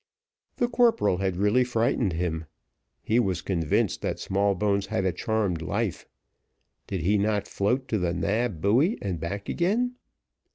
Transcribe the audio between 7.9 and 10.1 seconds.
the Nab buoy and back again?